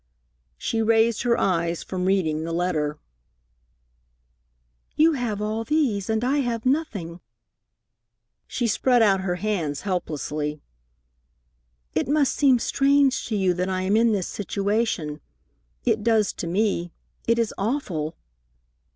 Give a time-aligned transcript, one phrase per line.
[0.57, 2.97] She raised her eyes from reading the letter.
[4.95, 7.21] "You have all these, and I have nothing."
[8.47, 10.59] She spread out her hands helplessly.
[11.93, 15.21] "It must seem strange to you that I am in this situation.
[15.85, 16.91] It does to me.
[17.27, 18.15] It is awful."